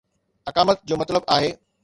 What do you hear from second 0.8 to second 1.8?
جو مطلب آهي